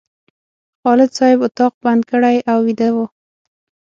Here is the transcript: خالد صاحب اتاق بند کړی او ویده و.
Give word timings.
خالد 0.81 1.11
صاحب 1.17 1.39
اتاق 1.47 1.73
بند 1.83 2.01
کړی 2.11 2.37
او 2.51 2.57
ویده 2.67 2.89
و. 2.95 2.97